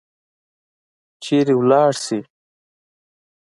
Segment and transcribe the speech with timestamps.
[1.23, 2.19] چیرې ولاړي شي؟